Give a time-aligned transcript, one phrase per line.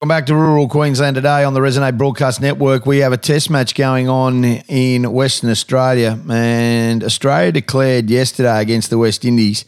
[0.00, 2.86] Welcome back to rural Queensland today on the Resonate Broadcast Network.
[2.86, 8.90] We have a test match going on in Western Australia, and Australia declared yesterday against
[8.90, 9.64] the West Indies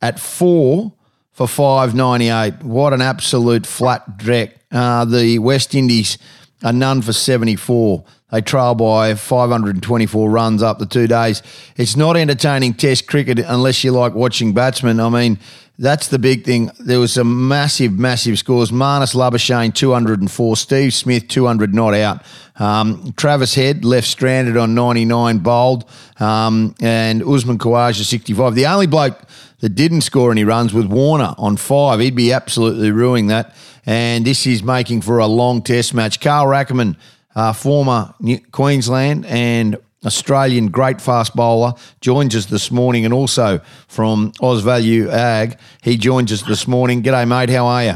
[0.00, 0.94] at four
[1.32, 2.62] for five ninety eight.
[2.62, 4.56] What an absolute flat deck!
[4.72, 6.16] Uh, the West Indies
[6.62, 8.06] are none for seventy four.
[8.34, 11.40] They trail by 524 runs up the two days.
[11.76, 14.98] It's not entertaining Test cricket unless you like watching batsmen.
[14.98, 15.38] I mean,
[15.78, 16.68] that's the big thing.
[16.80, 18.72] There was some massive, massive scores.
[18.72, 20.56] Marnus Labuschagne, 204.
[20.56, 22.24] Steve Smith, 200 not out.
[22.56, 25.88] Um, Travis Head left stranded on 99, bowled.
[26.18, 28.56] Um, and Usman Khawaja, 65.
[28.56, 29.22] The only bloke
[29.60, 32.00] that didn't score any runs was Warner on five.
[32.00, 33.54] He'd be absolutely ruining that.
[33.86, 36.20] And this is making for a long test match.
[36.20, 36.96] Carl Rackemann
[37.34, 43.60] uh, former New- Queensland and Australian great fast bowler, joins us this morning, and also
[43.88, 47.02] from Oz Value Ag, he joins us this morning.
[47.02, 47.50] G'day, mate.
[47.50, 47.94] How are you?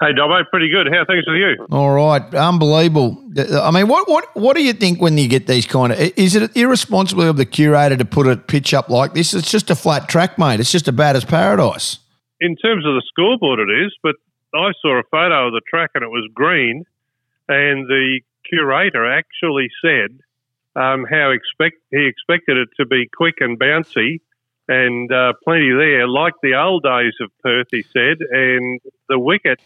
[0.00, 0.86] Hey, Dobbo, pretty good.
[0.90, 1.66] How are things with you?
[1.70, 3.22] All right, unbelievable.
[3.38, 6.00] I mean, what what what do you think when you get these kind of?
[6.00, 9.34] Is it irresponsible of the curator to put a pitch up like this?
[9.34, 10.58] It's just a flat track, mate.
[10.58, 11.98] It's just about as paradise.
[12.40, 13.94] In terms of the scoreboard, it is.
[14.02, 14.16] But
[14.54, 16.84] I saw a photo of the track and it was green,
[17.48, 20.18] and the curator actually said
[20.76, 24.20] um, how expect he expected it to be quick and bouncy,
[24.68, 27.68] and uh, plenty there, like the old days of Perth.
[27.70, 29.60] He said, and the wicket.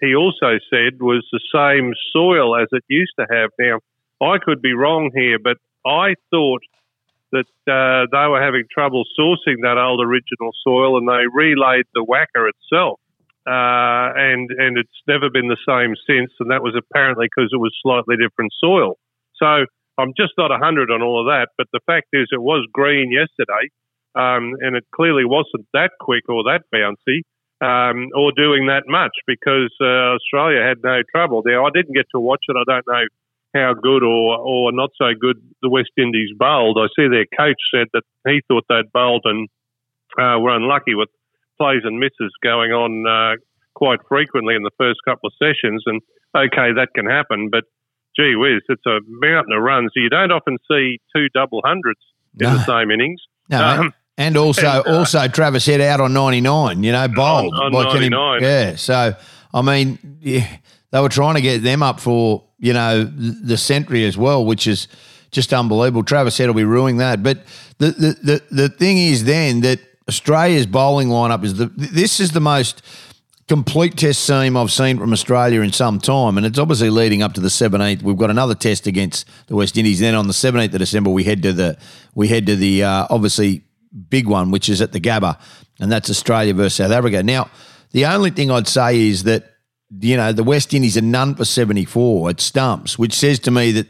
[0.00, 3.50] He also said was the same soil as it used to have.
[3.58, 3.78] Now,
[4.20, 6.62] I could be wrong here, but I thought
[7.32, 12.04] that uh, they were having trouble sourcing that old original soil, and they relayed the
[12.04, 13.00] WACA itself
[13.46, 16.32] uh, and and it's never been the same since.
[16.40, 18.96] And that was apparently because it was slightly different soil.
[19.36, 19.66] So
[19.98, 21.48] I'm just not 100 on all of that.
[21.56, 23.70] But the fact is, it was green yesterday,
[24.14, 27.22] um, and it clearly wasn't that quick or that bouncy.
[27.62, 31.62] Um, or doing that much because uh, Australia had no trouble there.
[31.62, 32.56] I didn't get to watch it.
[32.58, 33.06] I don't know
[33.54, 36.78] how good or, or not so good the West Indies bowled.
[36.78, 39.48] I see their coach said that he thought they'd bowled and
[40.18, 41.08] uh, were unlucky with
[41.58, 43.36] plays and misses going on uh,
[43.74, 45.82] quite frequently in the first couple of sessions.
[45.86, 46.00] And
[46.36, 47.64] okay, that can happen, but
[48.16, 49.92] gee whiz, it's a mountain of runs.
[49.94, 52.00] You don't often see two double hundreds
[52.38, 53.20] in the same innings.
[53.48, 56.82] No, um, and also, and, uh, also Travis Head out on ninety nine.
[56.82, 58.42] You know, bowled on, on ninety nine.
[58.42, 59.14] Yeah, so
[59.52, 60.48] I mean, yeah,
[60.90, 64.66] they were trying to get them up for you know the century as well, which
[64.66, 64.88] is
[65.30, 66.04] just unbelievable.
[66.04, 67.22] Travis Head will be ruining that.
[67.22, 67.44] But
[67.78, 72.32] the the the, the thing is then that Australia's bowling lineup is the this is
[72.32, 72.82] the most
[73.48, 77.34] complete test team I've seen from Australia in some time, and it's obviously leading up
[77.34, 78.02] to the 17th.
[78.02, 80.00] We've got another test against the West Indies.
[80.00, 81.76] Then on the 17th of December, we head to the
[82.14, 83.64] we head to the uh, obviously
[84.08, 85.38] big one, which is at the Gabba,
[85.80, 87.22] and that's Australia versus South Africa.
[87.22, 87.50] Now,
[87.92, 89.44] the only thing I'd say is that
[90.00, 93.72] you know the West Indies are none for 74 at stumps, which says to me
[93.72, 93.86] that.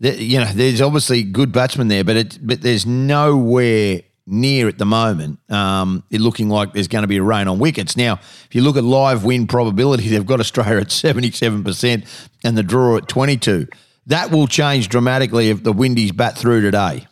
[0.00, 4.78] that you know, there's obviously good batsmen there, but it, but there's nowhere near at
[4.78, 7.96] the moment, um, it looking like there's going to be a rain on wickets.
[7.96, 12.62] Now, if you look at live win probability, they've got Australia at 77% and the
[12.62, 13.68] draw at 22.
[14.06, 17.06] That will change dramatically if the Windies bat through today.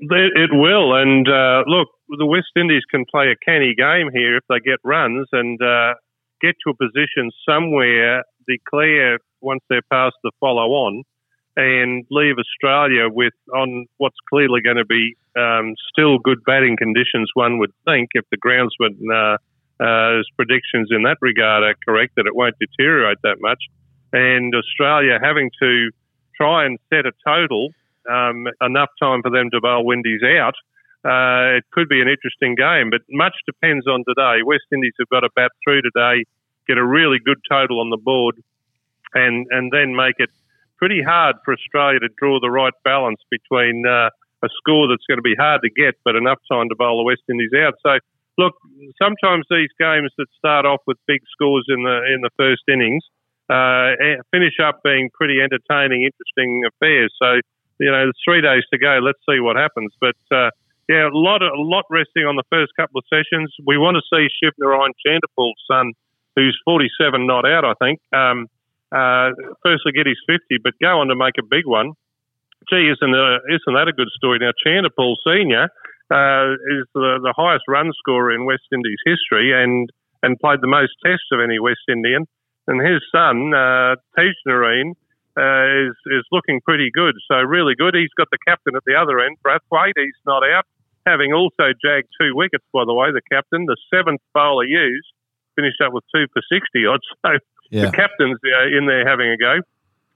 [0.00, 0.94] It will.
[0.94, 4.78] And uh, look, the West Indies can play a canny game here if they get
[4.82, 5.94] runs and uh,
[6.40, 11.04] get to a position somewhere, declare once they're past the follow on,
[11.56, 17.30] and leave Australia with on what's clearly going to be um, still good batting conditions.
[17.34, 19.38] One would think if the groundsman uh,
[19.82, 23.62] uh, predictions in that regard are correct, that it won't deteriorate that much.
[24.12, 25.90] And Australia having to
[26.36, 27.70] try and set a total
[28.08, 30.54] um, enough time for them to bowl Windies out.
[31.04, 34.42] Uh, it could be an interesting game, but much depends on today.
[34.44, 36.24] West Indies have got to bat through today,
[36.66, 38.36] get a really good total on the board,
[39.14, 40.28] and and then make it
[40.76, 44.10] pretty hard for Australia to draw the right balance between uh,
[44.42, 47.04] a score that's going to be hard to get, but enough time to bowl the
[47.04, 47.74] West Indies out.
[47.84, 47.98] So,
[48.38, 48.54] look,
[49.00, 53.04] sometimes these games that start off with big scores in the in the first innings
[53.50, 53.98] uh,
[54.30, 57.12] finish up being pretty entertaining, interesting affairs.
[57.20, 57.40] So,
[57.80, 59.00] you know, three days to go.
[59.02, 59.92] Let's see what happens.
[60.00, 60.50] But uh,
[60.88, 63.52] yeah, a lot of, a lot resting on the first couple of sessions.
[63.66, 65.92] We want to see Shivnarine Chanderpaul's son,
[66.36, 67.98] who's 47 not out, I think.
[68.14, 68.46] Um,
[68.92, 69.30] uh,
[69.62, 71.92] firstly get his 50, but go on to make a big one.
[72.68, 74.38] Gee, isn't, uh, isn't that a good story?
[74.38, 75.70] Now, Chanderpaul Sr.
[76.10, 79.88] Uh, is the, the highest run scorer in West Indies history and,
[80.22, 82.26] and played the most tests of any West Indian.
[82.66, 84.92] And his son, uh, Tej Narine,
[85.38, 87.14] uh, is, is looking pretty good.
[87.30, 87.94] So, really good.
[87.94, 89.96] He's got the captain at the other end, Brathwaite.
[89.96, 90.66] He's not out,
[91.06, 93.64] having also jagged two wickets, by the way, the captain.
[93.64, 95.08] The seventh bowler used
[95.56, 97.00] finished up with two for 60 odd.
[97.22, 97.86] So, yeah.
[97.86, 99.62] the captain's uh, in there having a go.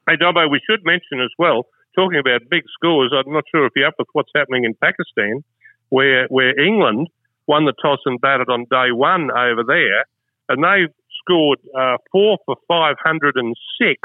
[0.08, 3.72] Hey, Dobbo, we should mention as well, talking about big scores, I'm not sure if
[3.76, 5.44] you're up with what's happening in Pakistan,
[5.88, 7.08] where, where England
[7.46, 10.04] won the toss and batted on day one over there,
[10.48, 14.00] and they've scored uh, four for 506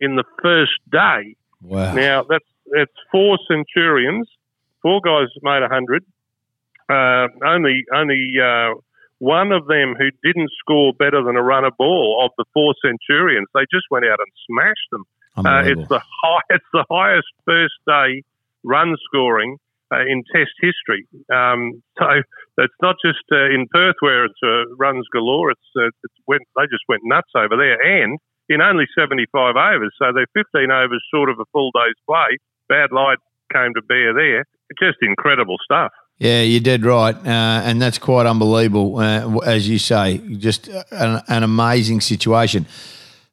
[0.00, 1.36] in the first day.
[1.62, 1.94] Wow.
[1.94, 4.28] Now, that's, that's four centurions,
[4.82, 6.04] four guys made 100.
[6.90, 8.74] Uh, only only uh,
[9.20, 13.46] one of them who didn't score better than a runner ball of the four Centurions.
[13.54, 15.04] They just went out and smashed them.
[15.46, 18.22] Uh, it's the high, it's the highest first day
[18.62, 19.56] run scoring
[19.92, 21.06] uh, in Test history.
[21.32, 22.22] Um, so
[22.58, 25.50] it's not just uh, in Perth where it's uh, runs galore.
[25.50, 29.94] It's, uh, it's went, they just went nuts over there, and in only 75 overs.
[29.98, 32.36] So they're 15 overs short of a full day's play.
[32.68, 33.18] Bad light
[33.52, 34.44] came to bear there.
[34.78, 35.92] Just incredible stuff.
[36.18, 40.18] Yeah, you're dead right, uh, and that's quite unbelievable, uh, as you say.
[40.36, 42.66] Just an, an amazing situation.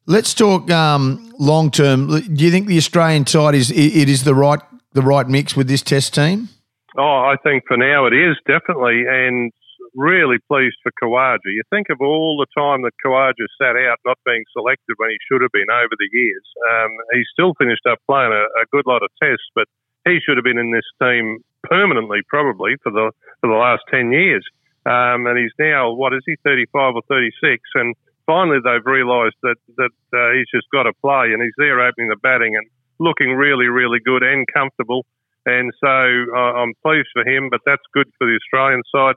[0.08, 2.08] Let's talk um, long term.
[2.08, 4.60] Do you think the Australian side is it is the right
[4.94, 6.48] the right mix with this Test team?
[6.96, 9.52] Oh, I think for now it is definitely, and
[9.92, 11.44] really pleased for Khawaja.
[11.44, 15.18] You think of all the time that Khawaja sat out, not being selected when he
[15.28, 16.46] should have been over the years.
[16.72, 19.68] Um, he still finished up playing a, a good lot of tests, but
[20.08, 23.12] he should have been in this team permanently, probably for the
[23.42, 24.40] for the last ten years.
[24.88, 27.60] Um, and he's now what is he, thirty five or thirty six?
[27.74, 27.94] And
[28.28, 32.12] finally, they've realised that that uh, he's just got to play, and he's there opening
[32.12, 32.68] the batting and
[33.00, 35.06] looking really, really good and comfortable.
[35.46, 39.16] And so uh, I'm pleased for him, but that's good for the Australian side.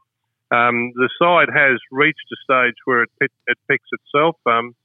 [0.52, 4.38] Um, the side has reached a stage where it, it picks itself.
[4.46, 4.76] Um,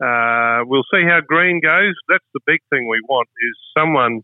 [0.00, 1.94] uh, we'll see how Green goes.
[2.08, 4.22] That's the big thing we want is someone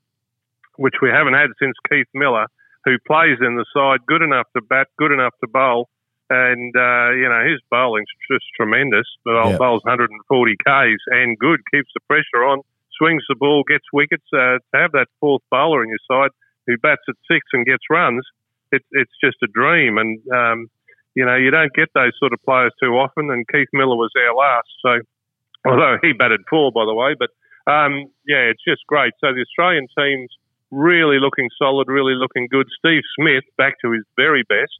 [0.76, 2.46] which we haven't had since Keith Miller,
[2.84, 5.88] who plays in the side, good enough to bat, good enough to bowl.
[6.30, 9.06] And, uh, you know, his bowling's just tremendous.
[9.24, 9.58] The yep.
[9.58, 12.62] bowls 140 Ks and good, keeps the pressure on,
[12.96, 14.24] swings the ball, gets wickets.
[14.32, 16.30] Uh, to have that fourth bowler in your side
[16.66, 18.24] who bats at six and gets runs,
[18.70, 19.98] it, it's just a dream.
[19.98, 20.70] And, um,
[21.14, 23.30] you know, you don't get those sort of players too often.
[23.30, 24.70] And Keith Miller was our last.
[24.80, 27.30] So, although he batted four, by the way, but
[27.66, 29.12] um, yeah, it's just great.
[29.20, 30.30] So the Australian teams
[30.70, 32.66] really looking solid, really looking good.
[32.78, 34.78] Steve Smith back to his very best,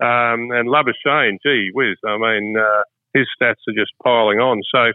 [0.00, 2.82] um, and Labuschagne, gee whiz, I mean, uh,
[3.14, 4.60] his stats are just piling on.
[4.72, 4.92] So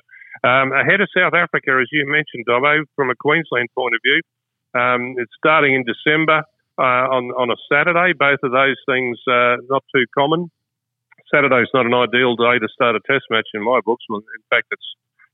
[0.47, 4.21] um, ahead of South Africa, as you mentioned, Dobbo, from a Queensland point of view,
[4.75, 6.43] um, it's starting in December
[6.77, 8.11] uh, on on a Saturday.
[8.13, 10.51] Both of those things uh, not too common.
[11.33, 14.03] Saturday's not an ideal day to start a Test match in my books.
[14.09, 14.89] In fact, it's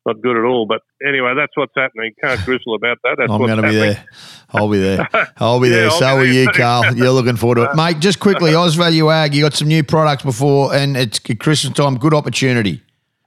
[0.05, 0.65] not good at all.
[0.65, 2.13] But anyway, that's what's happening.
[2.21, 3.15] Can't grizzle about that.
[3.17, 4.05] That's I'm going to be there.
[4.49, 5.09] I'll be there.
[5.37, 5.85] I'll be there.
[5.85, 6.95] yeah, so are you, Carl.
[6.95, 7.99] You're looking forward to it, mate.
[7.99, 9.33] Just quickly, Oz Value Ag.
[9.33, 11.97] You got some new products before, and it's Christmas time.
[11.97, 12.81] Good opportunity.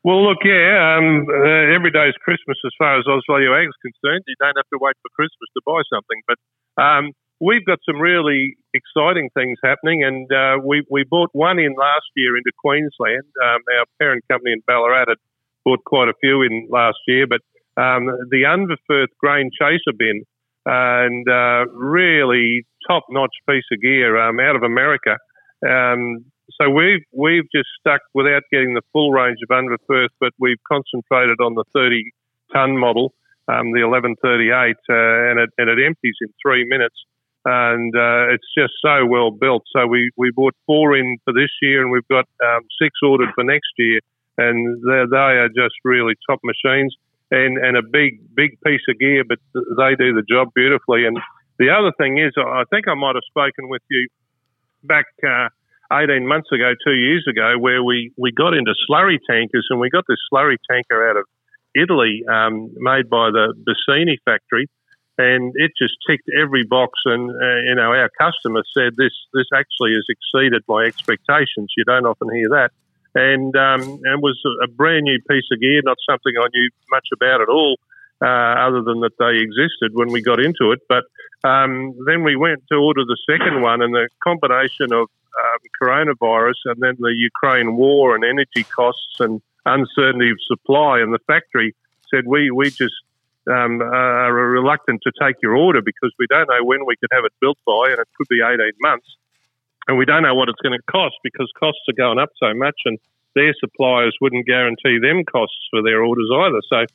[0.05, 3.65] Well, look, yeah, um, uh, every day is Christmas as far as Oz Value Ag
[3.65, 4.23] is concerned.
[4.29, 6.37] You don't have to wait for Christmas to buy something, but
[6.77, 11.73] um, we've got some really exciting things happening, and uh, we we bought one in
[11.73, 13.25] last year into Queensland.
[13.41, 15.21] Um, our parent company in Ballarat had
[15.65, 17.41] bought quite a few in last year, but
[17.77, 20.23] um, the Unverferth grain chaser bin
[20.67, 25.19] and uh, really top notch piece of gear um, out of America.
[25.67, 26.25] Um,
[26.61, 31.41] so we've we've just stuck without getting the full range of Unverferth, but we've concentrated
[31.41, 32.11] on the 30
[32.53, 33.15] ton model,
[33.49, 36.97] um, the 1138, uh, and it and it empties in three minutes.
[37.47, 39.65] And uh, it's just so well built.
[39.77, 43.29] So we, we bought four in for this year, and we've got um, six ordered
[43.35, 44.01] for next year
[44.39, 46.95] and they are just really top machines
[47.31, 51.07] and, and a big, big piece of gear, but they do the job beautifully.
[51.07, 51.19] And
[51.59, 54.09] the other thing is, I think I might have spoken with you
[54.83, 55.49] back uh,
[55.93, 59.91] 18 months ago, two years ago, where we, we got into slurry tankers and we
[59.91, 61.25] got this slurry tanker out of
[61.75, 64.69] Italy um, made by the Bassini factory.
[65.17, 69.13] And it just ticked every box, and uh, you know our customer said this.
[69.33, 71.73] This actually has exceeded my expectations.
[71.77, 72.73] You don't often hear that
[73.15, 77.09] and um, and was a brand new piece of gear, not something I knew much
[77.13, 77.77] about at all,
[78.21, 80.81] uh, other than that they existed when we got into it.
[80.89, 81.05] But
[81.49, 86.59] um, then we went to order the second one, and the combination of um, coronavirus
[86.67, 91.75] and then the Ukraine war and energy costs and uncertainty of supply, and the factory
[92.11, 92.95] said we we just
[93.47, 97.25] um, are reluctant to take your order because we don't know when we could have
[97.25, 99.17] it built by, and it could be 18 months
[99.89, 102.55] and we don't know what it's going to cost because costs are going up so
[102.55, 102.99] much, and
[103.35, 106.61] their suppliers wouldn't guarantee them costs for their orders either.
[106.69, 106.87] So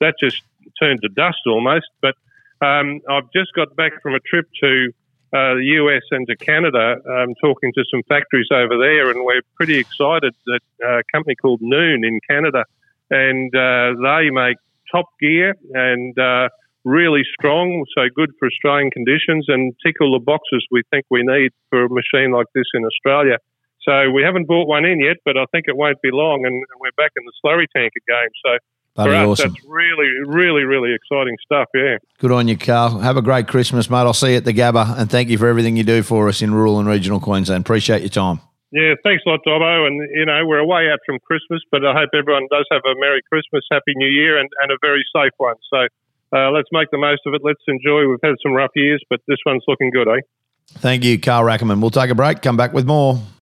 [0.00, 0.42] that just
[0.80, 1.86] turned to dust almost.
[2.00, 2.14] But
[2.60, 4.92] um, I've just got back from a trip to
[5.32, 9.42] uh, the US and to Canada, um, talking to some factories over there, and we're
[9.56, 12.64] pretty excited that uh, a company called Nuhn in Canada,
[13.10, 14.56] and uh, they make
[14.90, 16.48] top gear and uh,
[16.88, 21.22] really strong, so good for Australian conditions and tick all the boxes we think we
[21.22, 23.36] need for a machine like this in Australia.
[23.82, 26.62] So we haven't bought one in yet, but I think it won't be long, and
[26.80, 28.30] we're back in the slurry tanker game.
[28.44, 28.58] So
[28.96, 29.52] That'd for us, awesome.
[29.52, 31.68] that's really, really, really exciting stuff.
[31.74, 31.98] Yeah.
[32.18, 32.98] Good on you, Carl.
[32.98, 33.98] Have a great Christmas, mate.
[33.98, 36.42] I'll see you at the Gabba, and thank you for everything you do for us
[36.42, 37.62] in rural and regional Queensland.
[37.62, 38.40] Appreciate your time.
[38.70, 39.86] Yeah, thanks a lot, Dobbo.
[39.86, 42.98] And, you know, we're away out from Christmas, but I hope everyone does have a
[43.00, 45.56] Merry Christmas, Happy New Year, and, and a very safe one.
[45.72, 45.88] So
[46.32, 47.40] uh, let's make the most of it.
[47.44, 48.08] Let's enjoy.
[48.08, 50.20] We've had some rough years, but this one's looking good, eh?
[50.68, 51.80] Thank you, Carl Rackemann.
[51.80, 53.18] We'll take a break, come back with more.